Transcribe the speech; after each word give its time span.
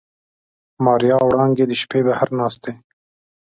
ماريا 0.85 1.15
او 1.21 1.25
وړانګې 1.29 1.65
د 1.67 1.71
شپې 1.81 1.99
بهر 2.07 2.29
ناستې. 2.39 2.71